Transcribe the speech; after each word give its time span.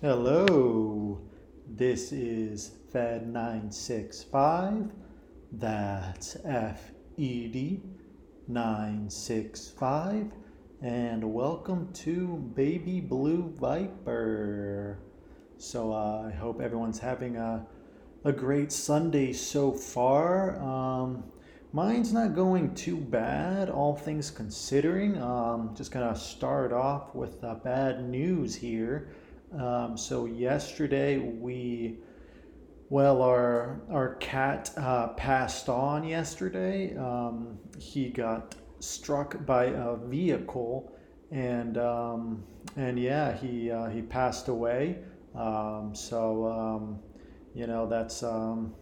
Hello, 0.00 1.18
this 1.66 2.12
is 2.12 2.70
Fed 2.92 3.26
965. 3.26 4.92
That's 5.50 6.34
FED 6.34 7.80
965. 8.46 10.32
And 10.82 11.34
welcome 11.34 11.92
to 11.94 12.36
Baby 12.54 13.00
Blue 13.00 13.52
Viper. 13.58 15.00
So 15.56 15.92
uh, 15.92 16.28
I 16.28 16.30
hope 16.30 16.60
everyone's 16.60 17.00
having 17.00 17.36
a, 17.36 17.66
a 18.22 18.30
great 18.30 18.70
Sunday 18.70 19.32
so 19.32 19.72
far. 19.72 20.62
Um, 20.62 21.24
mine's 21.72 22.12
not 22.12 22.36
going 22.36 22.72
too 22.76 22.98
bad, 22.98 23.68
all 23.68 23.96
things 23.96 24.30
considering. 24.30 25.20
Um, 25.20 25.74
just 25.74 25.90
gonna 25.90 26.14
start 26.14 26.72
off 26.72 27.16
with 27.16 27.42
uh, 27.42 27.56
bad 27.56 28.08
news 28.08 28.54
here. 28.54 29.08
Um, 29.56 29.96
so 29.96 30.26
yesterday 30.26 31.18
we, 31.18 31.98
well, 32.90 33.22
our 33.22 33.80
our 33.90 34.16
cat 34.16 34.70
uh, 34.76 35.08
passed 35.08 35.68
on 35.68 36.04
yesterday. 36.04 36.94
Um, 36.96 37.58
he 37.78 38.10
got 38.10 38.54
struck 38.80 39.44
by 39.46 39.66
a 39.66 39.96
vehicle, 39.96 40.92
and 41.30 41.78
um, 41.78 42.44
and 42.76 42.98
yeah, 42.98 43.34
he 43.36 43.70
uh, 43.70 43.88
he 43.88 44.02
passed 44.02 44.48
away. 44.48 44.98
Um, 45.34 45.92
so 45.94 46.46
um, 46.46 46.98
you 47.54 47.66
know 47.66 47.86
that's 47.86 48.22
um, 48.22 48.74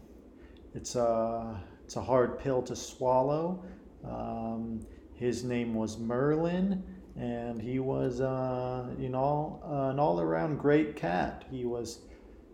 it's 0.75 0.97
a 0.97 1.61
it's 1.85 1.97
a 1.97 2.03
hard 2.03 2.39
pill 2.41 2.63
to 2.63 2.75
swallow. 2.75 3.65
Um, 4.05 4.81
his 5.15 5.45
name 5.45 5.75
was 5.75 5.99
Merlin 5.99 6.83
and 7.19 7.61
he 7.61 7.79
was 7.79 8.21
uh, 8.21 8.87
you 8.99 9.09
know 9.09 9.61
an 9.65 9.99
all-around 9.99 10.59
great 10.59 10.97
cat. 10.97 11.45
He 11.51 11.65
was 11.65 12.01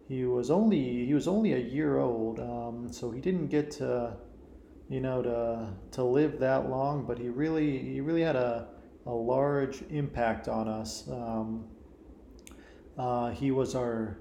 he 0.08 0.24
was 0.24 0.50
only 0.50 1.06
he 1.06 1.14
was 1.14 1.26
only 1.28 1.54
a 1.54 1.58
year 1.58 1.98
old, 1.98 2.38
um, 2.40 2.92
so 2.92 3.10
he 3.10 3.20
didn't 3.20 3.48
get 3.48 3.70
to 3.72 4.14
you 4.88 5.00
know 5.00 5.22
to 5.22 5.68
to 5.92 6.04
live 6.04 6.38
that 6.40 6.68
long, 6.70 7.04
but 7.04 7.18
he 7.18 7.28
really 7.28 7.78
he 7.78 8.00
really 8.00 8.22
had 8.22 8.36
a 8.36 8.68
a 9.06 9.10
large 9.12 9.82
impact 9.90 10.48
on 10.48 10.68
us. 10.68 11.08
Um, 11.08 11.64
uh, 12.96 13.30
he 13.30 13.50
was 13.50 13.74
our 13.74 14.18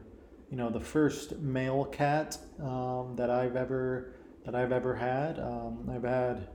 you 0.50 0.58
know 0.58 0.70
the 0.70 0.80
first 0.80 1.40
male 1.40 1.86
cat 1.86 2.38
um, 2.62 3.16
that 3.16 3.30
I've 3.30 3.56
ever 3.56 4.14
that 4.46 4.56
I've 4.56 4.72
ever 4.72 4.96
had. 4.96 5.40
Um, 5.40 5.90
I've 5.94 6.04
had 6.04 6.48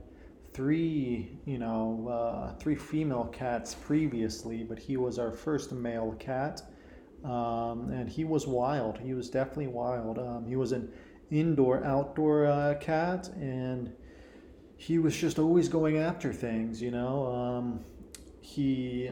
three, 0.57 1.37
you 1.45 1.59
know, 1.59 2.07
uh, 2.09 2.57
three 2.57 2.75
female 2.75 3.25
cats 3.25 3.75
previously, 3.75 4.63
but 4.63 4.79
he 4.79 4.97
was 4.97 5.19
our 5.19 5.31
first 5.31 5.71
male 5.71 6.15
cat. 6.17 6.63
Um, 7.23 7.91
and 7.91 8.09
he 8.09 8.23
was 8.23 8.47
wild. 8.47 8.97
He 8.97 9.13
was 9.13 9.29
definitely 9.29 9.67
wild. 9.67 10.17
Um, 10.17 10.47
he 10.47 10.55
was 10.55 10.71
an 10.71 10.91
indoor 11.29 11.83
outdoor 11.85 12.47
uh, 12.47 12.73
cat, 12.81 13.29
and 13.39 13.93
he 14.77 14.97
was 14.97 15.15
just 15.15 15.37
always 15.37 15.69
going 15.69 15.97
after 15.97 16.33
things. 16.33 16.81
You 16.81 16.89
know, 16.89 17.27
um, 17.27 17.85
he 18.41 19.11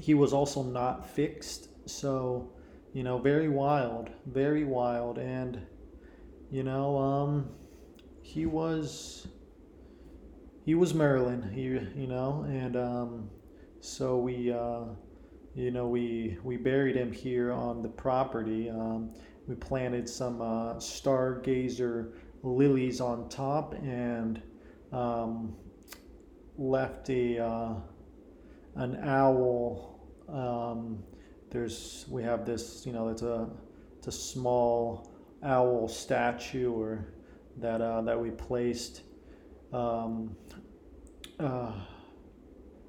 he 0.00 0.14
was 0.14 0.32
also 0.32 0.62
not 0.62 1.06
fixed, 1.10 1.68
so 1.86 2.50
you 2.94 3.02
know, 3.02 3.18
very 3.18 3.50
wild, 3.50 4.08
very 4.26 4.64
wild, 4.64 5.18
and 5.18 5.60
you 6.50 6.62
know, 6.62 6.96
um, 6.96 7.50
he 8.22 8.46
was 8.46 9.26
he 10.64 10.74
was 10.74 10.94
Merlin, 10.94 11.50
he, 11.52 11.62
you 11.62 12.06
know, 12.06 12.44
and 12.48 12.76
um, 12.76 13.30
so 13.80 14.16
we, 14.18 14.52
uh, 14.52 14.84
you 15.54 15.70
know, 15.70 15.88
we 15.88 16.38
we 16.44 16.56
buried 16.56 16.96
him 16.96 17.12
here 17.12 17.52
on 17.52 17.82
the 17.82 17.88
property. 17.88 18.70
Um, 18.70 19.12
we 19.48 19.56
planted 19.56 20.08
some 20.08 20.40
uh, 20.40 20.74
stargazer 20.74 22.12
lilies 22.42 23.00
on 23.00 23.28
top 23.28 23.74
and 23.74 24.40
um, 24.92 25.56
left 26.56 27.10
a 27.10 27.38
uh, 27.44 27.74
an 28.76 28.98
owl. 29.02 30.00
Um, 30.28 31.02
there's 31.50 32.06
we 32.08 32.22
have 32.22 32.46
this, 32.46 32.86
you 32.86 32.92
know, 32.92 33.08
it's 33.08 33.22
a 33.22 33.50
it's 33.98 34.06
a 34.06 34.12
small 34.12 35.10
owl 35.42 35.88
statue 35.88 36.72
or 36.72 37.12
that 37.58 37.80
uh, 37.80 38.00
that 38.02 38.18
we 38.18 38.30
placed 38.30 39.02
um, 39.72 40.36
uh, 41.38 41.72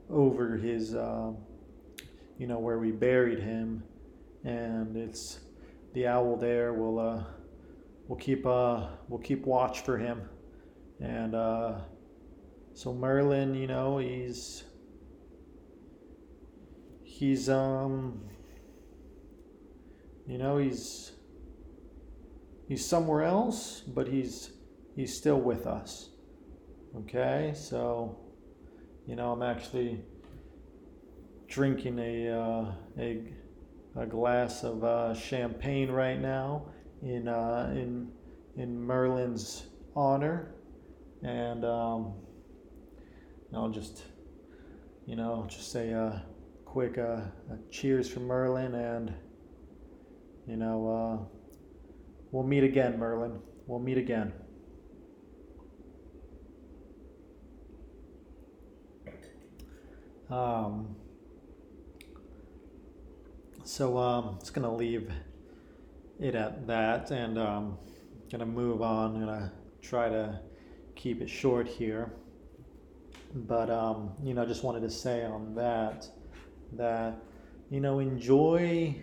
over 0.09 0.57
his, 0.57 0.95
uh, 0.95 1.31
you 2.37 2.47
know, 2.47 2.59
where 2.59 2.79
we 2.79 2.91
buried 2.91 3.39
him, 3.39 3.83
and 4.43 4.97
it's 4.97 5.39
the 5.93 6.07
owl 6.07 6.37
there 6.37 6.73
will 6.73 6.99
uh, 6.99 7.23
will 8.07 8.17
keep 8.17 8.45
uh, 8.45 8.87
will 9.07 9.19
keep 9.19 9.45
watch 9.45 9.81
for 9.81 9.97
him, 9.97 10.21
and 10.99 11.35
uh, 11.35 11.75
so 12.73 12.93
Merlin, 12.93 13.55
you 13.55 13.67
know, 13.67 13.97
he's 13.97 14.63
he's 17.13 17.47
um 17.47 18.19
you 20.27 20.37
know 20.37 20.57
he's 20.57 21.11
he's 22.67 22.83
somewhere 22.83 23.23
else 23.23 23.81
but 23.81 24.07
he's 24.07 24.51
he's 24.95 25.15
still 25.15 25.39
with 25.39 25.67
us 25.67 26.09
okay 26.95 27.53
so 27.55 28.17
you 29.05 29.15
know, 29.15 29.31
I'm 29.33 29.43
actually 29.43 29.99
drinking 31.47 31.99
a 31.99 32.29
uh, 32.29 32.71
a, 32.97 33.21
a 33.97 34.05
glass 34.05 34.63
of 34.63 34.83
uh, 34.83 35.13
champagne 35.13 35.91
right 35.91 36.19
now 36.19 36.67
in 37.01 37.27
uh, 37.27 37.73
in 37.75 38.09
in 38.55 38.79
Merlin's 38.79 39.63
honor, 39.95 40.55
and 41.21 41.65
um, 41.65 42.13
I'll 43.53 43.69
just 43.69 44.03
you 45.05 45.15
know 45.15 45.45
just 45.49 45.71
say 45.71 45.89
a 45.91 46.25
quick 46.65 46.97
uh, 46.97 47.21
a 47.51 47.57
cheers 47.69 48.07
for 48.07 48.21
Merlin, 48.21 48.73
and 48.75 49.13
you 50.47 50.55
know 50.55 50.87
uh, 50.87 51.25
we'll 52.31 52.47
meet 52.47 52.63
again, 52.63 52.97
Merlin. 52.97 53.39
We'll 53.67 53.79
meet 53.79 53.97
again. 53.97 54.31
Um, 60.33 60.95
so 63.63 63.99
um, 63.99 64.29
I'm 64.29 64.39
just 64.39 64.55
gonna 64.55 64.75
leave 64.75 65.11
it 66.19 66.33
at 66.33 66.65
that, 66.65 67.11
and 67.11 67.37
um, 67.37 67.77
gonna 68.31 68.47
move 68.47 68.81
on. 68.81 69.13
I'm 69.13 69.19
gonna 69.19 69.53
try 69.83 70.09
to 70.09 70.39
keep 70.95 71.21
it 71.21 71.29
short 71.29 71.67
here, 71.67 72.13
but 73.35 73.69
um, 73.69 74.13
you 74.23 74.33
know, 74.33 74.43
just 74.43 74.63
wanted 74.63 74.81
to 74.81 74.89
say 74.89 75.23
on 75.23 75.53
that 75.53 76.07
that 76.71 77.21
you 77.69 77.79
know, 77.79 77.99
enjoy 77.99 78.95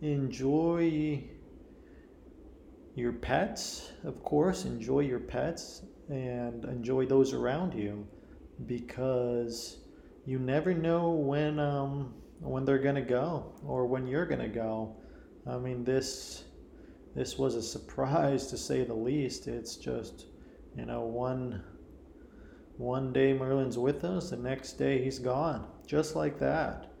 enjoy 0.00 1.22
your 2.94 3.12
pets, 3.12 3.92
of 4.04 4.22
course, 4.24 4.64
enjoy 4.64 5.00
your 5.00 5.20
pets 5.20 5.82
and 6.08 6.64
enjoy 6.64 7.04
those 7.04 7.34
around 7.34 7.74
you 7.74 8.06
because 8.64 9.80
you 10.26 10.40
never 10.40 10.74
know 10.74 11.10
when 11.10 11.58
um, 11.60 12.12
when 12.40 12.64
they're 12.64 12.78
gonna 12.78 13.00
go 13.00 13.52
or 13.64 13.86
when 13.86 14.06
you're 14.06 14.26
gonna 14.26 14.48
go. 14.48 14.96
I 15.46 15.56
mean, 15.56 15.84
this 15.84 16.44
this 17.14 17.38
was 17.38 17.54
a 17.54 17.62
surprise 17.62 18.48
to 18.48 18.58
say 18.58 18.84
the 18.84 18.94
least. 18.94 19.46
It's 19.46 19.76
just 19.76 20.26
you 20.76 20.84
know 20.84 21.02
one 21.02 21.62
one 22.76 23.12
day 23.12 23.32
Merlin's 23.32 23.78
with 23.78 24.04
us, 24.04 24.30
the 24.30 24.36
next 24.36 24.74
day 24.74 25.02
he's 25.02 25.18
gone, 25.18 25.66
just 25.86 26.16
like 26.16 26.38
that, 26.40 26.92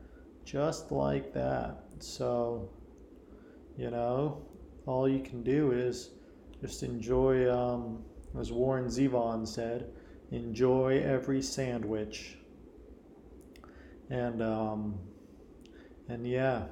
just 0.44 0.92
like 0.92 1.34
that. 1.34 1.82
So 1.98 2.70
you 3.76 3.90
know, 3.90 4.46
all 4.86 5.08
you 5.08 5.20
can 5.20 5.42
do 5.42 5.72
is 5.72 6.10
just 6.60 6.82
enjoy, 6.82 7.52
um, 7.52 8.02
as 8.38 8.52
Warren 8.52 8.86
Zevon 8.86 9.46
said, 9.46 9.90
enjoy 10.30 11.02
every 11.04 11.42
sandwich 11.42 12.38
and 14.10 14.42
um, 14.42 14.98
and 16.08 16.26
yeah, 16.26 16.64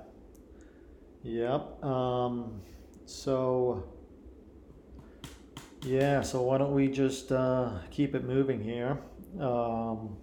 yep. 1.22 1.82
Um, 1.84 2.60
so 3.06 3.84
yeah, 5.82 6.22
so 6.22 6.42
why 6.42 6.58
don't 6.58 6.74
we 6.74 6.88
just 6.88 7.32
uh, 7.32 7.70
keep 7.90 8.14
it 8.14 8.24
moving 8.24 8.62
here? 8.62 8.98
Um, 9.40 10.16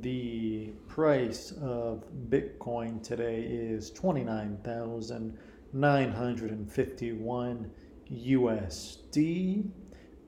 the 0.00 0.72
price 0.88 1.52
of 1.62 2.04
Bitcoin 2.28 3.02
today 3.02 3.42
is 3.42 3.90
twenty 3.90 4.24
nine 4.24 4.58
thousand 4.64 5.38
nine 5.72 6.10
hundred 6.10 6.50
and 6.50 6.70
fifty 6.70 7.12
one 7.12 7.70
USD. 8.12 9.70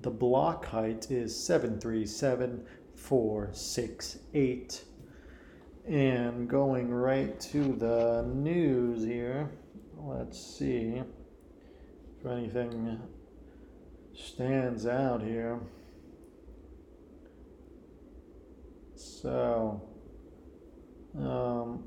The 0.01 0.11
block 0.11 0.65
height 0.65 1.11
is 1.11 1.37
seven 1.37 1.81
three 1.81 2.07
seven 2.07 2.65
four 2.95 3.51
six 3.53 4.19
eight. 4.33 4.85
And 5.89 6.47
going 6.47 6.91
right 6.91 7.41
to 7.41 7.73
the 7.73 8.23
news 8.35 9.03
here, 9.03 9.51
let's 9.97 10.39
see 10.39 11.01
if 12.21 12.27
anything 12.27 13.01
stands 14.15 14.85
out 14.85 15.23
here. 15.23 15.59
So, 18.97 19.83
um, 21.19 21.85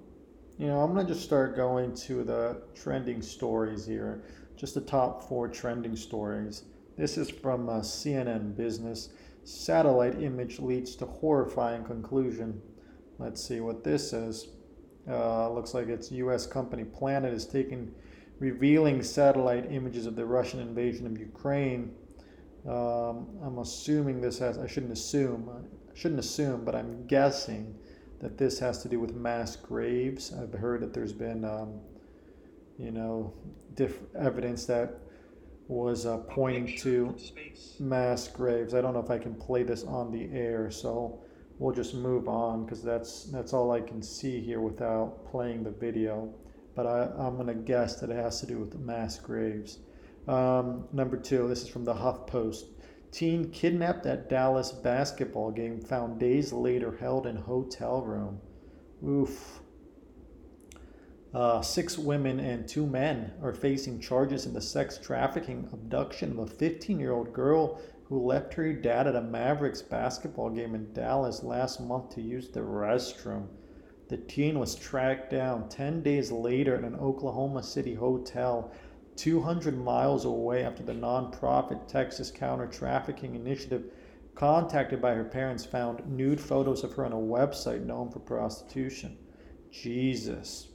you 0.58 0.66
know, 0.66 0.80
I'm 0.80 0.96
going 0.96 1.06
to 1.06 1.14
just 1.14 1.24
start 1.24 1.56
going 1.56 1.94
to 1.98 2.24
the 2.24 2.64
trending 2.74 3.22
stories 3.22 3.86
here, 3.86 4.24
just 4.56 4.74
the 4.74 4.82
top 4.82 5.30
four 5.30 5.48
trending 5.48 5.96
stories. 5.96 6.64
This 6.98 7.20
is 7.20 7.30
from 7.30 7.70
uh, 7.70 7.82
CNN 7.82 8.58
Business. 8.58 9.10
Satellite 9.44 10.24
image 10.24 10.58
leads 10.58 10.96
to 10.96 11.06
horrifying 11.06 11.84
conclusion. 11.84 12.60
Let's 13.22 13.44
see 13.44 13.60
what 13.60 13.84
this 13.84 14.10
says. 14.10 14.48
Uh, 15.08 15.52
looks 15.52 15.76
like 15.76 15.88
it's 15.88 16.12
U.S. 16.12 16.48
company 16.48 16.84
Planet 16.84 17.32
is 17.32 17.46
taking 17.46 17.94
revealing 18.40 19.04
satellite 19.04 19.72
images 19.72 20.08
of 20.08 20.16
the 20.16 20.26
Russian 20.26 20.60
invasion 20.60 21.06
of 21.06 21.20
Ukraine. 21.20 21.94
Um, 22.68 23.28
I'm 23.44 23.60
assuming 23.60 24.22
this 24.22 24.40
has. 24.40 24.58
I 24.58 24.66
shouldn't 24.66 24.92
assume. 24.92 25.50
I 25.50 25.98
shouldn't 25.98 26.20
assume, 26.20 26.66
but 26.66 26.74
I'm 26.74 27.06
guessing 27.06 27.76
that 28.22 28.40
this 28.40 28.58
has 28.58 28.82
to 28.82 28.90
do 28.90 29.00
with 29.00 29.14
mass 29.14 29.56
graves. 29.56 30.34
I've 30.34 30.54
heard 30.54 30.82
that 30.82 30.92
there's 30.92 31.14
been, 31.14 31.46
um, 31.46 31.80
you 32.80 32.92
know, 32.92 33.34
diff- 33.76 34.02
evidence 34.18 34.66
that 34.66 34.98
was 35.68 36.08
uh, 36.08 36.18
pointing 36.18 36.76
to 36.78 37.16
mass 37.80 38.28
graves. 38.28 38.74
I 38.74 38.82
don't 38.82 38.94
know 38.94 39.00
if 39.00 39.12
I 39.12 39.20
can 39.20 39.36
play 39.36 39.62
this 39.62 39.84
on 39.84 40.12
the 40.12 40.28
air, 40.34 40.72
so 40.72 41.20
we'll 41.62 41.76
just 41.76 41.94
move 41.94 42.28
on 42.28 42.66
because 42.66 42.82
that's 42.82 43.26
that's 43.26 43.54
all 43.54 43.72
I 43.72 43.82
can 43.82 44.02
see 44.02 44.42
here 44.42 44.60
without 44.60 45.30
playing 45.30 45.64
the 45.64 45.70
video. 45.70 46.34
But 46.76 46.88
I, 46.88 47.04
I'm 47.18 47.38
gonna 47.38 47.54
guess 47.54 48.00
that 48.00 48.10
it 48.10 48.16
has 48.16 48.40
to 48.42 48.48
do 48.48 48.58
with 48.58 48.72
the 48.72 48.80
mass 48.80 49.20
graves. 49.20 49.78
Um, 50.28 50.86
number 50.92 51.18
two, 51.18 51.48
this 51.48 51.62
is 51.62 51.68
from 51.68 51.86
the 51.86 51.94
HuffPost. 51.94 52.64
Teen 53.12 53.52
kidnapped 53.52 54.06
at 54.08 54.28
Dallas 54.28 54.72
basketball 54.72 55.52
game 55.52 55.80
found 55.80 56.20
days 56.20 56.52
later 56.52 56.98
held 57.00 57.28
in 57.28 57.36
hotel 57.36 58.02
room. 58.02 58.40
Oof. 59.08 59.60
Uh, 61.34 61.62
six 61.62 61.98
women 61.98 62.40
and 62.40 62.68
two 62.68 62.88
men 62.88 63.34
are 63.44 63.54
facing 63.54 64.00
charges 64.02 64.46
in 64.46 64.54
the 64.54 64.62
sex 64.62 64.98
trafficking 64.98 65.70
abduction 65.72 66.32
of 66.32 66.40
a 66.40 66.48
15 66.48 67.00
year 67.00 67.12
old 67.12 67.32
girl 67.32 67.80
who 68.12 68.28
left 68.28 68.54
her 68.56 68.74
dad 68.74 69.08
at 69.08 69.16
a 69.16 69.22
Mavericks 69.22 69.82
basketball 69.82 70.50
game 70.50 70.76
in 70.76 70.92
Dallas 70.92 71.44
last 71.44 71.80
month 71.80 72.10
to 72.10 72.22
use 72.22 72.50
the 72.50 72.60
restroom. 72.60 73.48
The 74.10 74.18
teen 74.18 74.60
was 74.60 74.76
tracked 74.76 75.30
down 75.30 75.70
10 75.70 76.04
days 76.04 76.30
later 76.30 76.76
in 76.76 76.84
an 76.84 76.96
Oklahoma 76.96 77.64
City 77.64 77.94
hotel 77.94 78.74
200 79.16 79.78
miles 79.78 80.26
away 80.26 80.66
after 80.66 80.84
the 80.84 80.92
nonprofit 80.92 81.88
Texas 81.88 82.30
Counter 82.30 82.68
Trafficking 82.68 83.34
Initiative, 83.34 83.86
contacted 84.36 85.02
by 85.02 85.14
her 85.14 85.24
parents, 85.24 85.64
found 85.64 86.06
nude 86.06 86.42
photos 86.42 86.84
of 86.84 86.92
her 86.96 87.06
on 87.06 87.14
a 87.14 87.16
website 87.16 87.86
known 87.86 88.12
for 88.12 88.20
prostitution. 88.20 89.18
Jesus. 89.72 90.68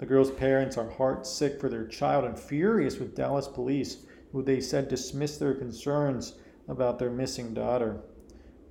The 0.00 0.06
girl's 0.06 0.32
parents 0.32 0.76
are 0.76 0.90
heartsick 0.90 1.60
for 1.60 1.68
their 1.68 1.86
child 1.86 2.24
and 2.24 2.36
furious 2.36 2.98
with 2.98 3.14
Dallas 3.14 3.46
police, 3.46 3.98
who 4.32 4.42
they 4.42 4.60
said 4.60 4.88
dismissed 4.88 5.40
their 5.40 5.54
concerns 5.54 6.34
about 6.68 6.98
their 6.98 7.10
missing 7.10 7.54
daughter. 7.54 8.00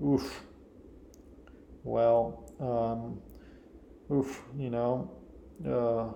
Oof. 0.04 0.44
Well, 1.84 2.52
um, 2.60 3.22
oof, 4.16 4.44
you 4.58 4.70
know, 4.70 5.12
uh, 5.66 6.10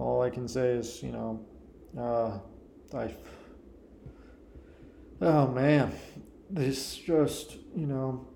all 0.00 0.22
I 0.22 0.30
can 0.30 0.48
say 0.48 0.70
is, 0.70 1.02
you 1.02 1.12
know, 1.12 1.46
uh, 1.98 2.96
I. 2.96 3.14
Oh 5.20 5.48
man, 5.48 5.92
this 6.50 6.96
just, 6.96 7.56
you 7.74 7.86
know, 7.86 8.26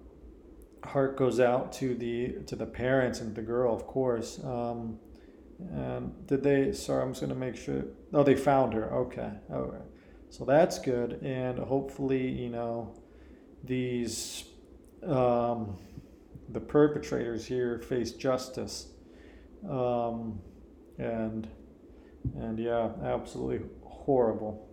heart 0.84 1.16
goes 1.16 1.38
out 1.38 1.72
to 1.74 1.94
the 1.94 2.44
to 2.46 2.56
the 2.56 2.66
parents 2.66 3.20
and 3.20 3.34
the 3.34 3.42
girl, 3.42 3.74
of 3.74 3.86
course. 3.86 4.40
Um, 4.44 4.98
and 5.72 6.26
did 6.26 6.42
they? 6.42 6.72
Sorry, 6.72 7.02
I'm 7.02 7.10
just 7.10 7.20
gonna 7.20 7.34
make 7.34 7.56
sure. 7.56 7.84
Oh, 8.12 8.22
they 8.22 8.36
found 8.36 8.74
her. 8.74 8.92
Okay, 8.92 9.30
all 9.52 9.62
right. 9.62 9.82
So 10.30 10.44
that's 10.44 10.78
good, 10.78 11.22
and 11.22 11.58
hopefully, 11.58 12.26
you 12.26 12.48
know, 12.48 12.94
these 13.64 14.44
um, 15.06 15.76
the 16.48 16.60
perpetrators 16.60 17.46
here 17.46 17.78
face 17.78 18.12
justice. 18.12 18.88
Um, 19.68 20.40
and 20.98 21.48
and 22.38 22.58
yeah, 22.58 22.90
absolutely 23.02 23.66
horrible. 23.84 24.68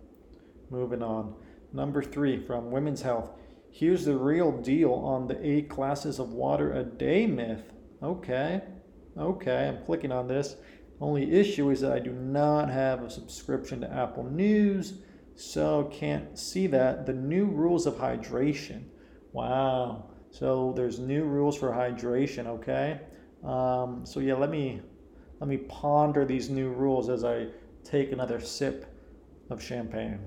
Moving 0.70 1.02
on. 1.02 1.34
Number 1.72 2.02
three 2.02 2.38
from 2.38 2.70
Women's 2.70 3.02
Health. 3.02 3.30
Here's 3.70 4.04
the 4.04 4.16
real 4.16 4.52
deal 4.52 4.92
on 4.92 5.28
the 5.28 5.38
eight 5.46 5.68
glasses 5.68 6.18
of 6.18 6.32
water 6.32 6.72
a 6.72 6.82
day 6.82 7.26
myth. 7.26 7.72
Okay, 8.02 8.62
okay, 9.16 9.68
I'm 9.68 9.84
clicking 9.84 10.10
on 10.10 10.26
this. 10.26 10.56
Only 11.00 11.32
issue 11.32 11.70
is 11.70 11.80
that 11.80 11.92
I 11.92 11.98
do 11.98 12.12
not 12.12 12.68
have 12.68 13.02
a 13.02 13.10
subscription 13.10 13.80
to 13.80 13.90
Apple 13.90 14.24
News, 14.24 14.94
so 15.34 15.90
can't 15.92 16.38
see 16.38 16.66
that. 16.66 17.06
The 17.06 17.14
new 17.14 17.46
rules 17.46 17.86
of 17.86 17.94
hydration. 17.94 18.84
Wow. 19.32 20.10
So 20.30 20.72
there's 20.76 20.98
new 20.98 21.24
rules 21.24 21.56
for 21.56 21.70
hydration. 21.70 22.46
Okay. 22.46 23.00
Um, 23.42 24.04
so 24.04 24.20
yeah, 24.20 24.34
let 24.34 24.50
me 24.50 24.82
let 25.40 25.48
me 25.48 25.56
ponder 25.56 26.26
these 26.26 26.50
new 26.50 26.68
rules 26.68 27.08
as 27.08 27.24
I 27.24 27.46
take 27.82 28.12
another 28.12 28.38
sip 28.38 28.86
of 29.48 29.62
champagne. 29.62 30.20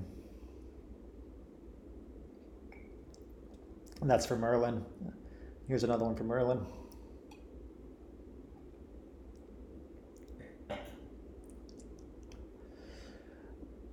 And 4.02 4.10
that's 4.10 4.26
for 4.26 4.36
Merlin. 4.36 4.84
Here's 5.68 5.84
another 5.84 6.04
one 6.04 6.16
for 6.16 6.24
Merlin. 6.24 6.66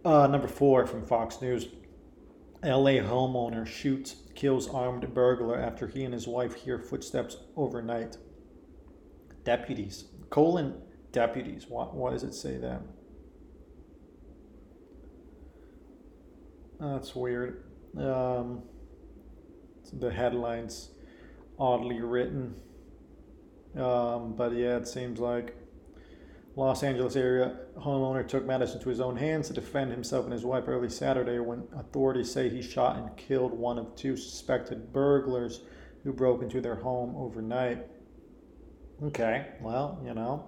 Uh, 0.04 0.26
number 0.26 0.48
four 0.48 0.86
from 0.86 1.04
Fox 1.04 1.42
News. 1.42 1.68
LA 2.62 3.00
homeowner 3.00 3.66
shoots, 3.66 4.16
kills 4.34 4.68
armed 4.68 5.12
burglar 5.14 5.58
after 5.58 5.88
he 5.88 6.04
and 6.04 6.12
his 6.12 6.26
wife 6.26 6.54
hear 6.54 6.78
footsteps 6.78 7.36
overnight. 7.56 8.16
Deputies. 9.44 10.04
Colon 10.30 10.80
deputies. 11.12 11.66
Why, 11.68 11.84
why 11.84 12.10
does 12.10 12.22
it 12.22 12.34
say 12.34 12.56
that? 12.58 12.82
That's 16.78 17.14
weird. 17.14 17.64
Um, 17.96 18.62
the 19.92 20.10
headline's 20.10 20.90
oddly 21.58 22.00
written. 22.00 22.54
Um, 23.76 24.34
but 24.34 24.54
yeah, 24.54 24.76
it 24.76 24.88
seems 24.88 25.20
like 25.20 25.56
Los 26.56 26.82
Angeles 26.82 27.14
area 27.14 27.56
homeowner 27.78 28.26
took 28.26 28.44
matters 28.44 28.74
into 28.74 28.88
his 28.88 29.00
own 29.00 29.16
hands 29.16 29.46
to 29.48 29.54
defend 29.54 29.92
himself 29.92 30.24
and 30.24 30.32
his 30.32 30.44
wife 30.44 30.64
early 30.66 30.90
Saturday 30.90 31.38
when 31.38 31.62
authorities 31.76 32.30
say 32.30 32.48
he 32.48 32.60
shot 32.60 32.96
and 32.96 33.16
killed 33.16 33.52
one 33.52 33.78
of 33.78 33.94
two 33.94 34.16
suspected 34.16 34.92
burglars 34.92 35.60
who 36.02 36.12
broke 36.12 36.42
into 36.42 36.60
their 36.60 36.74
home 36.74 37.14
overnight. 37.16 37.86
Okay, 39.02 39.46
well, 39.60 40.00
you 40.04 40.12
know, 40.12 40.44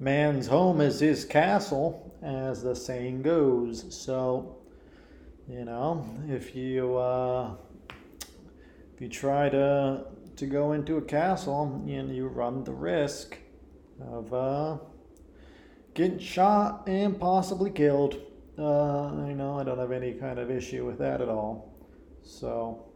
man's 0.00 0.46
home 0.46 0.80
is 0.80 1.00
his 1.00 1.24
castle, 1.24 2.16
as 2.22 2.62
the 2.62 2.74
saying 2.74 3.22
goes. 3.22 3.94
So, 3.94 4.56
you 5.48 5.64
know, 5.64 6.08
if 6.28 6.56
you 6.56 6.96
uh, 6.96 7.54
if 8.94 9.00
you 9.00 9.08
try 9.08 9.50
to 9.50 10.06
to 10.34 10.46
go 10.46 10.72
into 10.72 10.96
a 10.96 11.02
castle, 11.02 11.82
you 11.86 12.02
know, 12.02 12.12
you 12.12 12.26
run 12.26 12.64
the 12.64 12.72
risk 12.72 13.36
of 14.00 14.32
uh, 14.32 14.78
getting 15.94 16.18
shot 16.18 16.84
and 16.86 17.18
possibly 17.18 17.70
killed. 17.70 18.20
Uh, 18.58 19.08
I 19.08 19.32
know 19.32 19.58
I 19.58 19.64
don't 19.64 19.78
have 19.78 19.92
any 19.92 20.12
kind 20.12 20.38
of 20.38 20.50
issue 20.50 20.84
with 20.84 20.98
that 20.98 21.20
at 21.20 21.28
all. 21.28 21.74
So, 22.22 22.86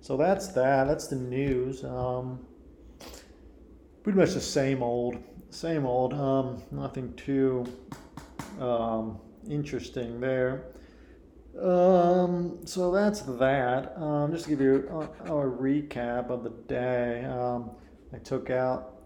so 0.00 0.16
that's 0.16 0.48
that. 0.48 0.86
That's 0.86 1.06
the 1.06 1.16
news. 1.16 1.84
Um, 1.84 2.46
pretty 4.02 4.18
much 4.18 4.32
the 4.32 4.40
same 4.40 4.82
old 4.82 5.18
same 5.50 5.86
old. 5.86 6.14
Um, 6.14 6.62
nothing 6.70 7.14
too 7.14 7.64
um, 8.60 9.18
interesting 9.48 10.20
there. 10.20 10.64
Um, 11.60 12.60
so 12.64 12.92
that's 12.92 13.22
that. 13.22 14.00
Um, 14.00 14.32
just 14.32 14.44
to 14.44 14.50
give 14.50 14.60
you 14.60 14.88
a, 14.90 15.32
a 15.32 15.50
recap 15.50 16.30
of 16.30 16.44
the 16.44 16.50
day, 16.50 17.24
um, 17.24 17.70
I 18.12 18.18
took 18.18 18.50
out 18.50 18.97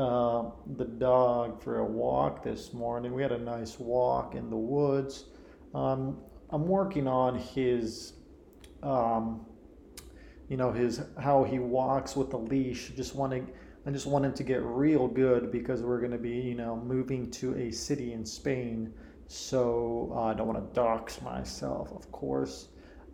uh, 0.00 0.50
the 0.76 0.84
dog 0.84 1.62
for 1.62 1.80
a 1.80 1.84
walk 1.84 2.42
this 2.42 2.72
morning. 2.72 3.12
We 3.12 3.22
had 3.22 3.32
a 3.32 3.38
nice 3.38 3.78
walk 3.78 4.34
in 4.34 4.48
the 4.48 4.56
woods. 4.56 5.26
Um, 5.74 6.16
I'm 6.50 6.66
working 6.66 7.06
on 7.06 7.38
his, 7.38 8.14
um, 8.82 9.44
you 10.48 10.56
know, 10.56 10.72
his 10.72 11.02
how 11.20 11.44
he 11.44 11.58
walks 11.58 12.16
with 12.16 12.30
the 12.30 12.38
leash. 12.38 12.92
Just 12.96 13.14
want 13.14 13.32
to 13.32 13.44
I 13.86 13.90
just 13.90 14.06
want 14.06 14.24
him 14.24 14.32
to 14.34 14.42
get 14.42 14.62
real 14.62 15.06
good 15.06 15.50
because 15.50 15.82
we're 15.82 16.00
going 16.00 16.12
to 16.12 16.18
be, 16.18 16.30
you 16.30 16.54
know, 16.54 16.76
moving 16.76 17.30
to 17.32 17.56
a 17.56 17.70
city 17.70 18.12
in 18.12 18.24
Spain. 18.24 18.92
So 19.26 20.12
uh, 20.14 20.24
I 20.24 20.34
don't 20.34 20.46
want 20.46 20.58
to 20.58 20.74
dox 20.74 21.20
myself, 21.22 21.92
of 21.92 22.10
course. 22.10 22.68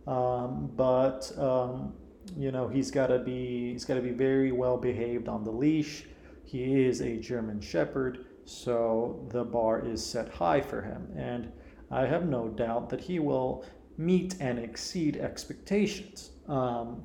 Um, 0.06 0.70
but 0.76 1.36
um, 1.36 1.94
you 2.36 2.52
know, 2.52 2.68
he's 2.68 2.90
got 2.90 3.08
to 3.08 3.18
be 3.18 3.72
he's 3.72 3.84
got 3.84 3.94
to 3.94 4.00
be 4.00 4.10
very 4.10 4.52
well 4.52 4.76
behaved 4.76 5.28
on 5.28 5.42
the 5.42 5.50
leash. 5.50 6.04
He 6.46 6.86
is 6.86 7.02
a 7.02 7.18
German 7.18 7.60
Shepherd, 7.60 8.24
so 8.46 9.26
the 9.30 9.44
bar 9.44 9.84
is 9.84 10.04
set 10.04 10.30
high 10.30 10.62
for 10.62 10.80
him, 10.80 11.08
and 11.14 11.52
I 11.90 12.06
have 12.06 12.26
no 12.26 12.48
doubt 12.48 12.88
that 12.90 13.00
he 13.00 13.18
will 13.18 13.64
meet 13.98 14.36
and 14.40 14.58
exceed 14.58 15.16
expectations. 15.16 16.30
Um, 16.48 17.02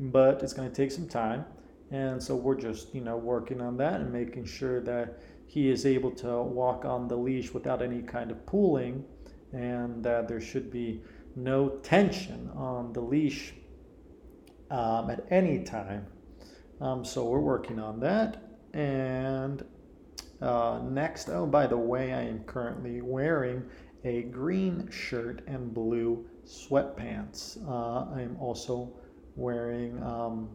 but 0.00 0.42
it's 0.42 0.54
going 0.54 0.68
to 0.68 0.74
take 0.74 0.90
some 0.90 1.06
time. 1.06 1.44
And 1.90 2.22
so 2.22 2.34
we're 2.34 2.58
just, 2.58 2.94
you 2.94 3.00
know, 3.00 3.16
working 3.16 3.60
on 3.60 3.76
that 3.78 4.00
and 4.00 4.12
making 4.12 4.46
sure 4.46 4.80
that 4.80 5.20
he 5.46 5.68
is 5.68 5.84
able 5.84 6.12
to 6.12 6.42
walk 6.42 6.84
on 6.84 7.08
the 7.08 7.16
leash 7.16 7.52
without 7.52 7.82
any 7.82 8.00
kind 8.00 8.30
of 8.30 8.46
pulling 8.46 9.04
and 9.52 10.02
that 10.04 10.28
there 10.28 10.40
should 10.40 10.70
be 10.70 11.02
no 11.34 11.68
tension 11.82 12.48
on 12.54 12.92
the 12.92 13.00
leash 13.00 13.54
um, 14.70 15.10
at 15.10 15.26
any 15.30 15.64
time. 15.64 16.06
Um, 16.80 17.04
so 17.04 17.24
we're 17.24 17.40
working 17.40 17.78
on 17.78 18.00
that. 18.00 18.49
And 18.72 19.64
uh, 20.40 20.80
next, 20.84 21.28
oh, 21.28 21.46
by 21.46 21.66
the 21.66 21.76
way, 21.76 22.12
I 22.12 22.22
am 22.22 22.44
currently 22.44 23.02
wearing 23.02 23.64
a 24.04 24.22
green 24.22 24.88
shirt 24.90 25.42
and 25.46 25.74
blue 25.74 26.26
sweatpants. 26.46 27.58
Uh, 27.68 28.14
I 28.14 28.22
am 28.22 28.36
also 28.40 28.92
wearing 29.36 30.02
um, 30.02 30.48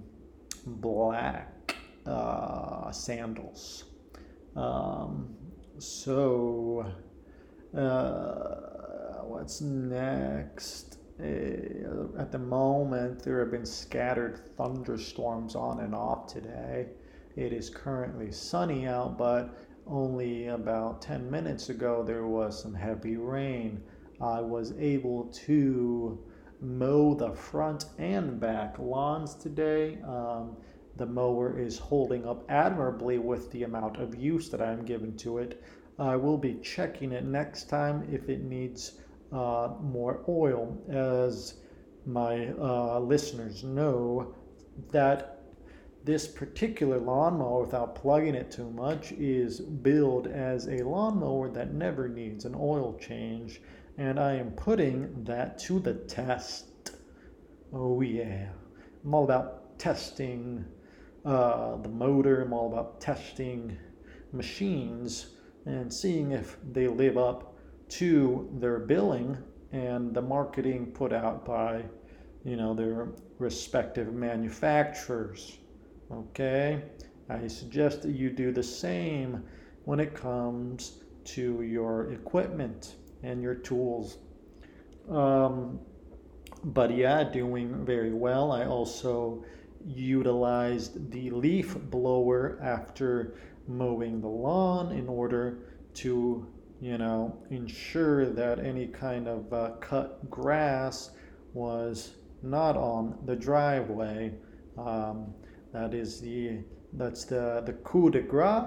black 0.66 1.76
uh, 2.06 2.92
sandals. 2.92 3.86
Um, 4.56 5.36
so, 5.78 6.92
uh, 7.78 9.24
what's 9.24 9.62
next? 9.62 10.98
Uh, 11.20 12.18
at 12.18 12.32
the 12.32 12.40
moment, 12.40 13.24
there 13.24 13.40
have 13.40 13.52
been 13.52 13.66
scattered 13.66 14.42
thunderstorms 14.58 15.56
on 15.56 15.80
and 15.82 15.94
off 15.94 16.28
today. 16.28 16.88
It 17.36 17.52
is 17.52 17.70
currently 17.70 18.32
sunny 18.32 18.88
out, 18.88 19.18
but 19.18 19.54
only 19.88 20.48
about 20.48 21.02
10 21.02 21.30
minutes 21.30 21.70
ago 21.70 22.02
there 22.02 22.26
was 22.26 22.62
some 22.62 22.74
heavy 22.74 23.18
rain. 23.18 23.84
I 24.22 24.40
was 24.40 24.74
able 24.80 25.26
to 25.46 26.18
mow 26.62 27.14
the 27.14 27.34
front 27.34 27.86
and 27.98 28.40
back 28.40 28.80
lawns 28.80 29.36
today. 29.36 30.00
Um, 30.08 30.56
the 30.96 31.06
mower 31.06 31.60
is 31.60 31.78
holding 31.78 32.26
up 32.26 32.46
admirably 32.50 33.18
with 33.18 33.52
the 33.52 33.64
amount 33.64 33.98
of 33.98 34.16
use 34.16 34.50
that 34.50 34.62
I'm 34.62 34.86
giving 34.86 35.18
to 35.18 35.40
it. 35.40 35.62
I 36.00 36.16
will 36.16 36.38
be 36.38 36.56
checking 36.56 37.12
it 37.12 37.26
next 37.26 37.70
time 37.70 38.08
if 38.10 38.30
it 38.30 38.44
needs 38.44 39.00
uh, 39.34 39.74
more 39.82 40.24
oil. 40.30 40.78
As 40.90 41.56
my 42.06 42.50
uh, 42.60 43.00
listeners 43.00 43.64
know, 43.64 44.34
that 44.92 45.35
this 46.06 46.28
particular 46.28 47.00
lawnmower, 47.00 47.62
without 47.62 47.96
plugging 47.96 48.36
it 48.36 48.52
too 48.52 48.70
much, 48.70 49.12
is 49.14 49.60
billed 49.60 50.28
as 50.28 50.68
a 50.68 50.84
lawnmower 50.84 51.50
that 51.50 51.74
never 51.74 52.08
needs 52.08 52.46
an 52.46 52.56
oil 52.56 52.98
change 53.00 53.60
and 53.98 54.20
I 54.20 54.34
am 54.36 54.52
putting 54.52 55.24
that 55.24 55.58
to 55.60 55.80
the 55.80 55.94
test. 55.94 56.92
Oh, 57.74 58.02
yeah. 58.02 58.48
I'm 59.04 59.14
all 59.14 59.24
about 59.24 59.80
testing 59.80 60.66
uh, 61.24 61.78
the 61.78 61.90
motor, 61.90 62.42
I'm 62.42 62.54
all 62.54 62.72
about 62.72 63.00
testing 63.00 63.78
machines 64.32 65.28
and 65.66 65.92
seeing 65.92 66.32
if 66.32 66.58
they 66.72 66.88
live 66.88 67.18
up 67.18 67.56
to 67.88 68.50
their 68.60 68.80
billing 68.80 69.38
and 69.72 70.14
the 70.14 70.22
marketing 70.22 70.92
put 70.92 71.14
out 71.14 71.46
by 71.46 71.84
you 72.44 72.56
know 72.56 72.74
their 72.74 73.10
respective 73.40 74.14
manufacturers 74.14 75.58
okay 76.12 76.82
i 77.30 77.48
suggest 77.48 78.02
that 78.02 78.12
you 78.12 78.30
do 78.30 78.52
the 78.52 78.64
same 78.64 79.44
when 79.86 80.00
it 80.00 80.14
comes 80.16 81.04
to 81.26 81.62
your 81.64 82.12
equipment 82.12 82.96
and 83.24 83.42
your 83.42 83.56
tools. 83.56 84.18
Um, 85.10 85.80
but 86.64 86.96
yeah, 86.96 87.24
doing 87.24 87.86
very 87.86 88.14
well. 88.14 88.52
I 88.52 88.66
also 88.66 89.44
utilized 89.86 91.12
the 91.12 91.30
leaf 91.32 91.76
blower 91.76 92.60
after 92.62 93.36
mowing 93.68 94.22
the 94.22 94.28
lawn 94.28 94.92
in 94.92 95.08
order 95.08 95.60
to, 95.96 96.48
you 96.82 96.98
know, 96.98 97.38
ensure 97.50 98.30
that 98.30 98.60
any 98.60 98.88
kind 98.88 99.28
of 99.28 99.52
uh, 99.54 99.72
cut 99.80 100.28
grass 100.30 101.12
was 101.54 102.16
not 102.42 102.78
on 102.78 103.18
the 103.26 103.36
driveway. 103.36 104.34
Um, 104.78 105.34
that 105.76 105.94
is 105.94 106.22
the 106.22 106.60
that's 106.94 107.26
the 107.26 107.62
the 107.66 107.74
coup 107.74 108.10
de 108.10 108.22
grace, 108.22 108.64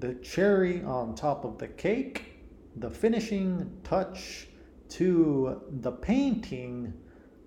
the 0.00 0.14
cherry 0.14 0.82
on 0.84 1.14
top 1.14 1.44
of 1.44 1.58
the 1.58 1.68
cake 1.68 2.38
the 2.80 2.90
finishing 2.90 3.70
touch 3.82 4.46
to 4.88 5.60
the 5.80 5.90
painting 5.90 6.92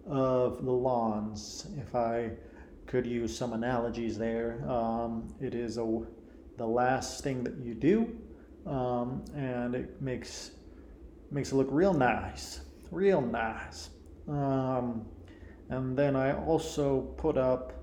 of 0.07 0.63
the 0.63 0.71
lawns. 0.71 1.67
If 1.77 1.95
I 1.95 2.31
could 2.85 3.05
use 3.05 3.35
some 3.35 3.53
analogies 3.53 4.17
there, 4.17 4.63
um, 4.69 5.33
it 5.39 5.55
is 5.55 5.77
a, 5.77 6.01
the 6.57 6.65
last 6.65 7.23
thing 7.23 7.43
that 7.43 7.55
you 7.63 7.73
do, 7.73 8.15
um, 8.65 9.23
and 9.35 9.75
it 9.75 10.01
makes 10.01 10.51
makes 11.31 11.53
it 11.53 11.55
look 11.55 11.69
real 11.71 11.93
nice, 11.93 12.59
real 12.91 13.21
nice. 13.21 13.89
Um, 14.27 15.05
and 15.69 15.97
then 15.97 16.17
I 16.17 16.33
also 16.33 17.01
put 17.17 17.37
up 17.37 17.80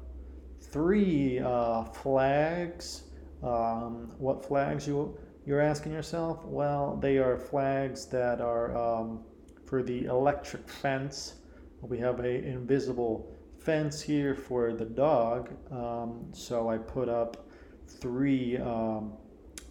three 0.71 1.39
uh, 1.41 1.85
flags. 1.85 3.05
Um, 3.43 4.13
what 4.19 4.45
flags 4.45 4.87
you 4.87 5.17
you're 5.47 5.61
asking 5.61 5.93
yourself? 5.93 6.45
Well, 6.45 6.99
they 7.01 7.19
are 7.19 7.39
flags 7.39 8.07
that 8.07 8.41
are 8.41 8.77
um, 8.77 9.21
for 9.65 9.83
the 9.83 10.05
electric 10.05 10.69
fence. 10.69 11.37
We 11.81 11.99
have 11.99 12.21
a 12.21 12.45
invisible 12.45 13.35
fence 13.59 14.01
here 14.01 14.35
for 14.35 14.73
the 14.73 14.85
dog. 14.85 15.51
Um, 15.71 16.27
so 16.33 16.69
I 16.69 16.79
put 16.79 17.09
up 17.09 17.49
three 17.87 18.59
um, 18.59 19.13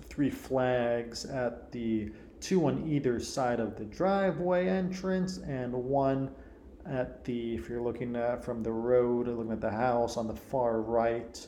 three 0.10 0.30
flags 0.30 1.26
at 1.26 1.72
the 1.72 2.12
two 2.40 2.66
on 2.66 2.88
either 2.88 3.20
side 3.20 3.60
of 3.60 3.76
the 3.78 3.86
driveway 3.86 4.68
entrance 4.68 5.38
and 5.38 5.74
one 5.74 6.32
at 6.90 7.24
the 7.26 7.56
if 7.56 7.70
you're 7.70 7.82
looking 7.82 8.16
at 8.16 8.44
from 8.44 8.64
the 8.64 8.72
road 8.72 9.28
looking 9.28 9.52
at 9.52 9.62
the 9.62 9.72
house 9.72 10.18
on 10.18 10.28
the 10.28 10.36
far 10.36 10.82
right 10.82 11.46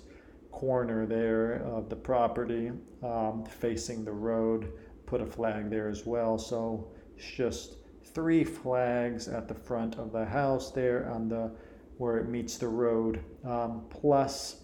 corner 0.52 1.06
there 1.06 1.64
of 1.64 1.90
the 1.90 1.96
property 1.96 2.72
um, 3.04 3.46
facing 3.46 4.04
the 4.04 4.12
road, 4.12 4.72
put 5.06 5.22
a 5.22 5.26
flag 5.26 5.70
there 5.70 5.90
as 5.90 6.06
well. 6.06 6.38
So 6.38 6.92
it's 7.16 7.32
just 7.32 7.76
three 8.04 8.44
flags 8.44 9.28
at 9.28 9.48
the 9.48 9.54
front 9.54 9.96
of 9.96 10.12
the 10.12 10.26
house 10.26 10.72
there 10.72 11.10
on 11.12 11.30
the 11.30 11.52
where 11.98 12.18
it 12.18 12.30
meets 12.30 12.58
the 12.58 12.68
road, 12.68 13.22
um, 13.46 13.84
plus 13.90 14.62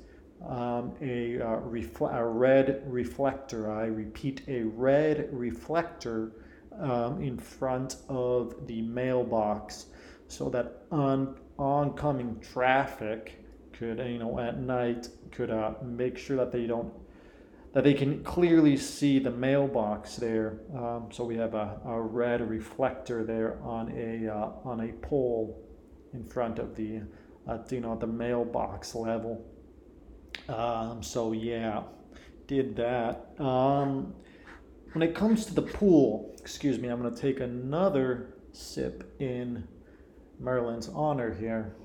um, 0.47 0.93
a, 1.01 1.37
uh, 1.39 1.59
refle- 1.59 2.15
a 2.15 2.25
red 2.25 2.81
reflector. 2.85 3.69
I 3.69 3.87
repeat, 3.87 4.41
a 4.47 4.63
red 4.63 5.27
reflector 5.33 6.31
um, 6.79 7.21
in 7.21 7.37
front 7.37 7.97
of 8.07 8.67
the 8.67 8.81
mailbox 8.83 9.87
so 10.27 10.49
that 10.49 10.83
on 10.91 11.37
oncoming 11.57 12.39
traffic 12.39 13.43
could 13.71 13.99
you 13.99 14.17
know 14.17 14.39
at 14.39 14.59
night 14.59 15.09
could 15.31 15.49
uh, 15.49 15.73
make 15.83 16.17
sure 16.17 16.37
that 16.37 16.51
they 16.51 16.65
don't 16.65 16.93
that 17.73 17.83
they 17.83 17.93
can 17.93 18.23
clearly 18.23 18.77
see 18.77 19.19
the 19.19 19.29
mailbox 19.29 20.15
there. 20.15 20.59
Um, 20.73 21.09
so 21.11 21.25
we 21.25 21.35
have 21.35 21.55
a, 21.55 21.77
a, 21.85 22.01
red 22.01 22.49
reflector 22.49 23.25
there 23.25 23.59
on 23.61 23.91
a 23.91 24.33
uh, 24.33 24.51
on 24.63 24.79
a 24.79 24.93
pole 25.05 25.61
in 26.13 26.23
front 26.23 26.57
of 26.57 26.73
the 26.77 27.01
uh, 27.47 27.57
you 27.69 27.81
know 27.81 27.97
the 27.97 28.07
mailbox 28.07 28.95
level. 28.95 29.45
Um, 30.47 31.03
so 31.03 31.33
yeah, 31.33 31.83
did 32.47 32.77
that. 32.77 33.31
Um, 33.39 34.15
when 34.93 35.01
it 35.01 35.13
comes 35.13 35.45
to 35.47 35.53
the 35.53 35.61
pool, 35.61 36.33
excuse 36.39 36.79
me, 36.79 36.87
I'm 36.87 37.01
going 37.01 37.13
to 37.13 37.21
take 37.21 37.41
another 37.41 38.35
sip 38.53 39.13
in 39.19 39.67
Merlin's 40.39 40.89
honor 40.89 41.33
here. 41.33 41.75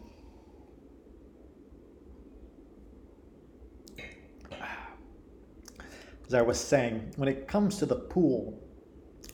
as 6.27 6.35
I 6.35 6.43
was 6.43 6.61
saying, 6.61 7.13
when 7.17 7.29
it 7.29 7.49
comes 7.49 7.79
to 7.79 7.87
the 7.87 7.97
pool, 7.97 8.63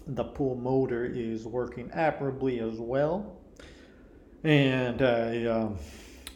the 0.07 0.25
pool 0.25 0.55
motor 0.55 1.05
is 1.05 1.45
working 1.45 1.91
admirably 1.93 2.61
as 2.61 2.79
well. 2.79 3.37
And 4.45 5.03
I 5.03 5.45
uh, 5.45 5.71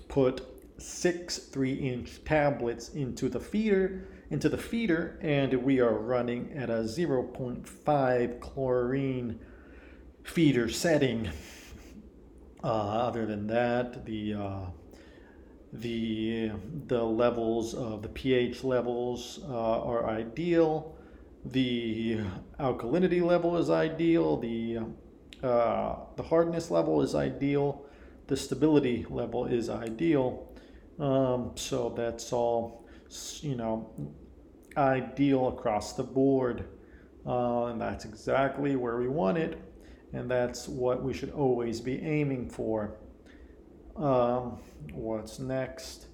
put 0.09 0.43
six 0.77 1.39
three 1.39 1.75
inch 1.75 2.25
tablets 2.25 2.91
into 2.91 3.29
the 3.29 3.41
feeder 3.41 4.07
into 4.31 4.49
the 4.49 4.57
feeder, 4.57 5.19
and 5.21 5.53
we 5.53 5.81
are 5.81 5.95
running 5.95 6.53
at 6.55 6.71
a 6.71 6.85
0.5 6.85 8.41
chlorine 8.41 9.41
feeder 10.23 10.69
setting. 10.69 11.29
Uh, 12.63 12.67
other 12.67 13.25
than 13.27 13.47
that, 13.47 14.05
the 14.05 14.35
uh, 14.35 14.67
the 15.73 16.51
the 16.89 17.03
levels 17.03 17.75
of 17.75 18.03
the 18.03 18.09
pH 18.09 18.65
levels 18.65 19.41
uh, 19.49 19.83
are 19.83 20.09
ideal. 20.09 20.97
The 21.45 22.21
alkalinity 22.59 23.23
level 23.23 23.57
is 23.57 23.71
ideal. 23.71 24.37
The 24.37 24.81
uh, 25.43 25.97
the 26.17 26.23
hardness 26.23 26.71
level 26.71 27.01
is 27.01 27.15
ideal. 27.15 27.87
The 28.27 28.37
stability 28.37 29.07
level 29.09 29.47
is 29.47 29.71
ideal. 29.71 30.53
Um, 30.99 31.53
so 31.55 31.95
that's 31.97 32.31
all, 32.33 32.87
you 33.41 33.57
know, 33.57 33.91
ideal 34.77 35.49
across 35.49 35.95
the 35.95 36.03
board. 36.03 36.65
Uh, 37.27 37.67
and 37.67 37.81
that's 37.81 38.05
exactly 38.05 38.77
where 38.77 38.99
we 38.99 39.09
want 39.09 39.39
it. 39.39 39.59
And 40.13 40.31
that's 40.31 40.69
what 40.69 41.03
we 41.03 41.13
should 41.15 41.31
always 41.31 41.81
be 41.81 42.01
aiming 42.03 42.49
for. 42.49 42.97
Um, 43.97 44.59
what's 44.93 45.39
next? 45.39 46.07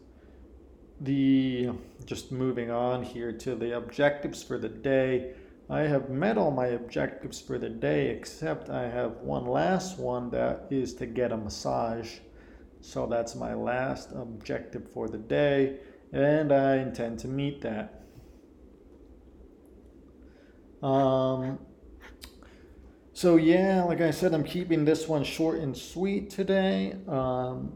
The 1.00 1.70
just 2.04 2.32
moving 2.32 2.70
on 2.70 3.02
here 3.02 3.32
to 3.32 3.54
the 3.54 3.76
objectives 3.76 4.42
for 4.42 4.58
the 4.58 4.68
day. 4.68 5.34
I 5.68 5.80
have 5.80 6.10
met 6.10 6.38
all 6.38 6.50
my 6.50 6.68
objectives 6.68 7.40
for 7.40 7.58
the 7.58 7.68
day, 7.68 8.08
except 8.10 8.70
I 8.70 8.88
have 8.88 9.16
one 9.18 9.46
last 9.46 9.98
one 9.98 10.30
that 10.30 10.66
is 10.70 10.94
to 10.94 11.06
get 11.06 11.32
a 11.32 11.36
massage. 11.36 12.18
So 12.80 13.06
that's 13.06 13.34
my 13.34 13.54
last 13.54 14.12
objective 14.12 14.88
for 14.92 15.08
the 15.08 15.18
day, 15.18 15.78
and 16.12 16.52
I 16.52 16.76
intend 16.76 17.18
to 17.20 17.28
meet 17.28 17.62
that. 17.62 18.04
Um, 20.82 21.58
so 23.16 23.36
yeah, 23.36 23.82
like 23.82 24.02
I 24.02 24.10
said, 24.10 24.34
I'm 24.34 24.44
keeping 24.44 24.84
this 24.84 25.08
one 25.08 25.24
short 25.24 25.60
and 25.60 25.74
sweet 25.74 26.28
today. 26.28 26.96
Um, 27.08 27.72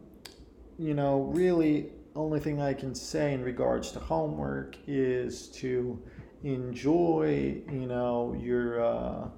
you 0.79 0.93
know, 0.93 1.31
really, 1.33 1.93
only 2.15 2.41
thing 2.41 2.61
I 2.61 2.75
can 2.75 2.95
say 2.95 3.33
in 3.33 3.43
regards 3.43 3.91
to 3.93 4.01
homework 4.01 4.77
is 4.87 5.49
to 5.53 5.99
enjoy, 6.45 7.63
you 7.73 7.87
know, 7.87 8.37
your 8.39 8.85
uh, 8.85 9.29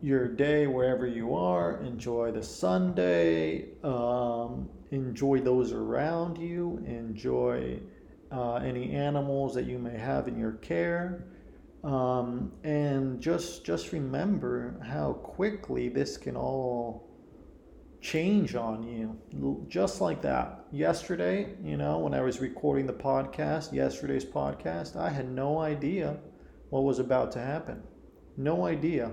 your 0.00 0.28
day 0.28 0.66
wherever 0.66 1.06
you 1.06 1.34
are. 1.34 1.82
Enjoy 1.82 2.32
the 2.32 2.42
Sunday. 2.42 3.66
Um, 3.84 4.70
enjoy 4.92 5.40
those 5.40 5.72
around 5.72 6.38
you. 6.38 6.82
Enjoy 6.86 7.78
uh, 8.30 8.54
any 8.54 8.92
animals 8.92 9.52
that 9.56 9.66
you 9.66 9.78
may 9.78 9.98
have 9.98 10.26
in 10.26 10.38
your 10.38 10.52
care. 10.52 11.26
Um, 11.84 12.52
and 12.62 13.20
just 13.20 13.64
just 13.64 13.92
remember 13.92 14.80
how 14.84 15.14
quickly 15.14 15.88
this 15.88 16.16
can 16.16 16.36
all 16.36 17.08
change 18.00 18.54
on 18.54 18.82
you. 18.82 19.66
Just 19.68 20.00
like 20.00 20.22
that. 20.22 20.66
Yesterday 20.70 21.54
you 21.62 21.76
know 21.76 21.98
when 21.98 22.14
i 22.14 22.20
was 22.20 22.40
recording 22.40 22.86
the 22.86 22.92
podcast 22.92 23.72
yesterday's 23.72 24.24
podcast 24.24 24.96
i 24.96 25.10
had 25.10 25.28
no 25.30 25.58
idea 25.58 26.18
what 26.72 26.84
was 26.84 26.98
about 26.98 27.30
to 27.32 27.38
happen. 27.38 27.82
No 28.38 28.64
idea. 28.64 29.10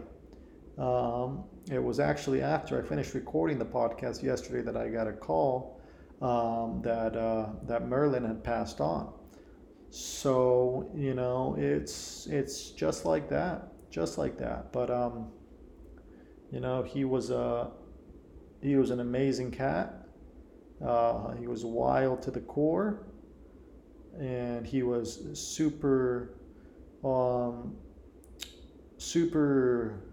Um, 0.77 1.43
it 1.69 1.83
was 1.83 1.99
actually 1.99 2.41
after 2.41 2.81
I 2.81 2.87
finished 2.87 3.13
recording 3.13 3.59
the 3.59 3.65
podcast 3.65 4.23
yesterday 4.23 4.61
that 4.61 4.77
I 4.77 4.87
got 4.87 5.07
a 5.07 5.11
call 5.11 5.81
um, 6.21 6.81
that 6.83 7.17
uh, 7.17 7.49
that 7.67 7.85
Merlin 7.85 8.23
had 8.23 8.45
passed 8.45 8.79
on. 8.79 9.13
So 9.91 10.89
you 10.95 11.13
know, 11.13 11.55
it's 11.57 12.27
it's 12.27 12.71
just 12.71 13.05
like 13.05 13.29
that, 13.29 13.69
just 13.89 14.17
like 14.17 14.37
that. 14.37 14.71
But 14.71 14.89
um, 14.89 15.27
you 16.51 16.59
know, 16.59 16.83
he 16.83 17.05
was 17.05 17.31
a 17.31 17.71
he 18.61 18.75
was 18.75 18.91
an 18.91 18.99
amazing 18.99 19.51
cat. 19.51 19.93
Uh, 20.85 21.33
he 21.33 21.47
was 21.47 21.65
wild 21.65 22.21
to 22.23 22.31
the 22.31 22.39
core, 22.39 23.03
and 24.17 24.65
he 24.65 24.81
was 24.83 25.37
super, 25.37 26.37
um, 27.03 27.75
super 28.97 30.09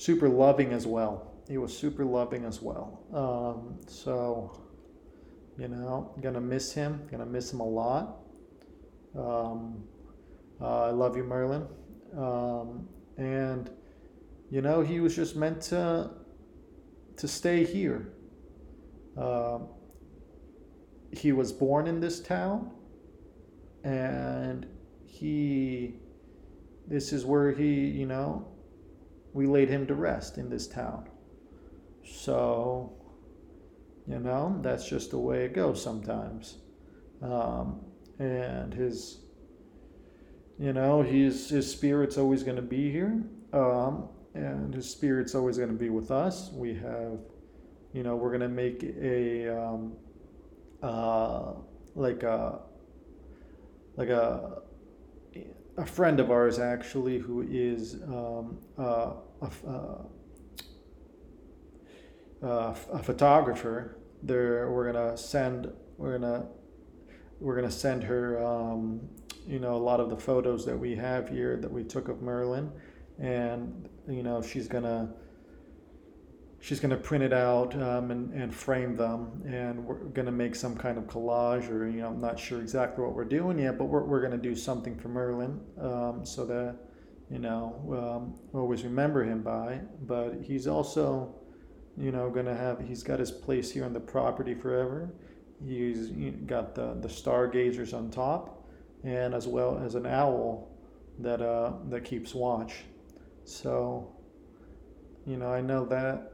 super 0.00 0.30
loving 0.30 0.72
as 0.72 0.86
well. 0.86 1.30
He 1.46 1.58
was 1.58 1.76
super 1.76 2.04
loving 2.06 2.44
as 2.46 2.62
well. 2.62 3.04
Um, 3.12 3.78
so, 3.86 4.62
you 5.58 5.68
know, 5.68 6.14
gonna 6.20 6.40
miss 6.40 6.72
him. 6.72 7.06
Gonna 7.10 7.26
miss 7.26 7.52
him 7.52 7.60
a 7.60 7.68
lot. 7.68 8.18
Um, 9.16 9.84
uh, 10.60 10.84
I 10.84 10.90
love 10.90 11.16
you, 11.16 11.24
Merlin. 11.24 11.66
Um, 12.16 12.88
and 13.16 13.70
you 14.50 14.62
know, 14.62 14.80
he 14.82 15.00
was 15.00 15.14
just 15.14 15.36
meant 15.36 15.60
to 15.62 16.10
to 17.16 17.28
stay 17.28 17.64
here. 17.64 18.12
Uh, 19.16 19.60
he 21.12 21.32
was 21.32 21.52
born 21.52 21.86
in 21.86 22.00
this 22.00 22.20
town, 22.20 22.70
and 23.84 24.66
he. 25.04 25.96
This 26.86 27.12
is 27.12 27.24
where 27.24 27.52
he, 27.52 27.86
you 27.86 28.06
know, 28.06 28.48
we 29.32 29.46
laid 29.46 29.68
him 29.68 29.86
to 29.86 29.94
rest 29.94 30.38
in 30.38 30.50
this 30.50 30.66
town. 30.66 31.08
So, 32.04 32.99
you 34.10 34.18
know, 34.18 34.58
that's 34.60 34.88
just 34.88 35.12
the 35.12 35.18
way 35.18 35.44
it 35.44 35.54
goes 35.54 35.80
sometimes. 35.82 36.56
Um, 37.22 37.80
and 38.18 38.74
his, 38.74 39.18
you 40.58 40.72
know, 40.72 41.00
his, 41.02 41.48
his 41.48 41.70
spirit's 41.70 42.18
always 42.18 42.42
going 42.42 42.56
to 42.56 42.62
be 42.62 42.90
here. 42.90 43.22
Um, 43.52 44.08
and 44.34 44.74
his 44.74 44.90
spirit's 44.90 45.34
always 45.34 45.58
going 45.58 45.70
to 45.70 45.76
be 45.76 45.90
with 45.90 46.10
us. 46.10 46.50
We 46.52 46.74
have, 46.74 47.20
you 47.92 48.02
know, 48.02 48.16
we're 48.16 48.36
going 48.36 48.40
to 48.40 48.48
make 48.48 48.82
a, 48.82 49.48
um, 49.48 49.92
uh, 50.82 51.52
like 51.94 52.24
a, 52.24 52.60
like 53.96 54.08
a, 54.08 54.62
a 55.76 55.86
friend 55.86 56.18
of 56.18 56.30
ours 56.30 56.58
actually 56.58 57.18
who 57.18 57.42
is 57.48 58.02
um, 58.08 58.58
uh, 58.76 59.12
a, 59.40 59.50
uh, 62.42 62.74
a, 62.92 63.02
photographer. 63.02 63.96
There, 64.22 64.70
we're 64.70 64.92
gonna 64.92 65.16
send 65.16 65.72
we're 65.96 66.18
gonna 66.18 66.46
we're 67.40 67.56
gonna 67.56 67.70
send 67.70 68.04
her 68.04 68.44
um, 68.44 69.00
you 69.46 69.58
know 69.58 69.74
a 69.74 69.82
lot 69.82 70.00
of 70.00 70.10
the 70.10 70.16
photos 70.16 70.64
that 70.66 70.78
we 70.78 70.94
have 70.96 71.28
here 71.28 71.56
that 71.56 71.70
we 71.70 71.84
took 71.84 72.08
of 72.08 72.22
Merlin, 72.22 72.70
and 73.18 73.88
you 74.08 74.22
know 74.22 74.42
she's 74.42 74.68
gonna 74.68 75.14
she's 76.60 76.78
to 76.90 76.96
print 76.96 77.24
it 77.24 77.32
out 77.32 77.74
um, 77.82 78.10
and, 78.10 78.32
and 78.34 78.54
frame 78.54 78.94
them 78.94 79.42
and 79.46 79.82
we're 79.84 79.96
to 80.26 80.32
make 80.32 80.54
some 80.54 80.76
kind 80.76 80.98
of 80.98 81.04
collage 81.04 81.70
or 81.70 81.88
you 81.88 82.02
know 82.02 82.08
i'm 82.08 82.20
not 82.20 82.38
sure 82.38 82.60
exactly 82.60 83.02
what 83.02 83.14
we're 83.14 83.24
doing 83.24 83.58
yet 83.58 83.78
but 83.78 83.86
we're, 83.86 84.04
we're 84.04 84.20
to 84.30 84.36
do 84.36 84.54
something 84.54 84.96
for 84.96 85.08
merlin 85.08 85.58
um, 85.80 86.20
so 86.24 86.44
that 86.44 86.76
you 87.30 87.38
know 87.38 87.74
um, 87.98 88.38
always 88.52 88.84
remember 88.84 89.24
him 89.24 89.42
by 89.42 89.80
but 90.02 90.34
he's 90.42 90.66
also 90.66 91.34
you 91.96 92.12
know 92.12 92.30
to 92.30 92.54
have 92.54 92.80
he's 92.80 93.02
got 93.02 93.18
his 93.18 93.30
place 93.30 93.70
here 93.70 93.84
on 93.84 93.92
the 93.92 94.00
property 94.00 94.54
forever. 94.54 95.10
He's 95.64 96.08
got 96.46 96.74
the, 96.74 96.94
the 97.00 97.08
stargazers 97.08 97.92
on 97.92 98.10
top 98.10 98.66
and 99.04 99.34
as 99.34 99.46
well 99.46 99.78
as 99.84 99.94
an 99.94 100.06
owl 100.06 100.70
that 101.18 101.42
uh, 101.42 101.72
that 101.88 102.04
keeps 102.04 102.34
watch. 102.34 102.84
So 103.44 104.14
you 105.26 105.36
know 105.36 105.52
i 105.52 105.60
know 105.60 105.84
that 105.84 106.32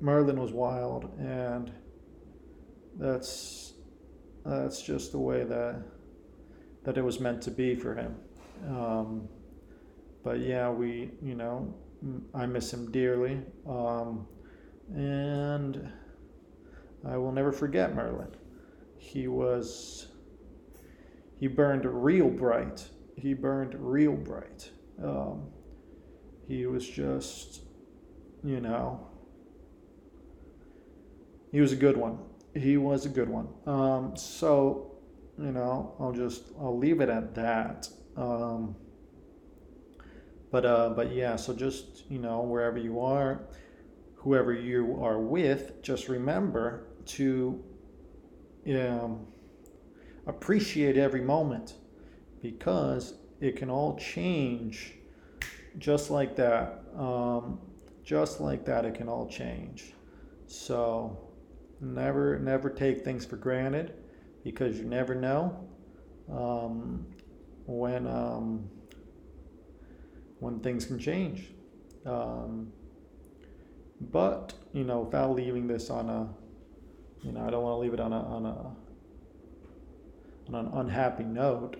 Merlin 0.00 0.40
was 0.40 0.52
wild, 0.52 1.10
and 1.18 1.72
that's 2.98 3.74
that's 4.44 4.82
just 4.82 5.12
the 5.12 5.18
way 5.18 5.44
that 5.44 5.82
that 6.84 6.96
it 6.96 7.02
was 7.02 7.20
meant 7.20 7.42
to 7.42 7.50
be 7.50 7.74
for 7.74 7.94
him. 7.94 8.14
Um, 8.68 9.28
but 10.22 10.40
yeah, 10.40 10.70
we 10.70 11.10
you 11.22 11.34
know 11.34 11.74
I 12.34 12.46
miss 12.46 12.72
him 12.72 12.90
dearly, 12.92 13.40
um, 13.68 14.26
and 14.94 15.90
I 17.06 17.16
will 17.16 17.32
never 17.32 17.52
forget 17.52 17.94
Merlin. 17.94 18.34
He 18.96 19.28
was 19.28 20.08
he 21.36 21.46
burned 21.46 21.84
real 21.84 22.28
bright. 22.28 22.88
He 23.16 23.34
burned 23.34 23.74
real 23.78 24.14
bright. 24.14 24.70
Um, 25.02 25.50
he 26.46 26.66
was 26.66 26.88
just 26.88 27.62
you 28.42 28.60
know 28.60 29.08
he 31.50 31.60
was 31.60 31.72
a 31.72 31.76
good 31.76 31.96
one. 31.96 32.18
He 32.54 32.76
was 32.76 33.06
a 33.06 33.08
good 33.08 33.28
one. 33.28 33.48
Um, 33.66 34.16
so, 34.16 34.98
you 35.38 35.52
know, 35.52 35.94
I'll 35.98 36.12
just 36.12 36.44
I'll 36.60 36.76
leave 36.76 37.00
it 37.00 37.08
at 37.08 37.34
that. 37.34 37.88
Um, 38.16 38.76
but 40.50 40.64
uh, 40.64 40.90
but 40.90 41.12
yeah, 41.12 41.36
so 41.36 41.54
just 41.54 42.10
you 42.10 42.18
know 42.18 42.40
wherever 42.40 42.78
you 42.78 43.00
are, 43.00 43.42
whoever 44.18 44.52
you 44.52 44.98
are 45.00 45.18
with, 45.18 45.82
just 45.82 46.08
remember 46.08 46.86
to 47.06 47.62
um, 48.68 49.26
appreciate 50.26 50.96
every 50.96 51.22
moment 51.22 51.74
because 52.42 53.14
it 53.40 53.56
can 53.56 53.70
all 53.70 53.96
change 53.96 54.94
just 55.78 56.10
like 56.10 56.36
that. 56.36 56.82
Um, 56.96 57.58
just 58.04 58.40
like 58.40 58.64
that, 58.64 58.84
it 58.84 58.94
can 58.94 59.08
all 59.08 59.28
change. 59.28 59.92
So 60.46 61.30
never, 61.80 62.38
never 62.38 62.70
take 62.70 63.04
things 63.04 63.24
for 63.24 63.36
granted 63.36 63.94
because 64.44 64.78
you 64.78 64.84
never 64.84 65.14
know 65.14 65.68
um, 66.32 67.06
when 67.66 68.06
um, 68.06 68.68
when 70.40 70.60
things 70.60 70.86
can 70.86 70.98
change. 70.98 71.48
Um, 72.06 72.72
but 74.00 74.54
you 74.72 74.84
know, 74.84 75.00
without 75.00 75.34
leaving 75.34 75.66
this 75.66 75.90
on 75.90 76.08
a, 76.08 76.28
you 77.26 77.32
know, 77.32 77.46
I 77.46 77.50
don't 77.50 77.62
want 77.62 77.74
to 77.74 77.78
leave 77.78 77.94
it 77.94 78.00
on 78.00 78.12
a 78.12 78.22
on 78.22 78.46
a 78.46 78.74
on 80.48 80.66
an 80.66 80.72
unhappy 80.74 81.24
note, 81.24 81.76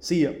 See 0.00 0.24
ya. 0.24 0.32